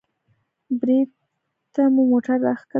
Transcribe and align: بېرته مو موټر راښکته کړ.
بېرته 0.79 1.81
مو 1.93 2.01
موټر 2.11 2.37
راښکته 2.45 2.63
کړ. 2.67 2.69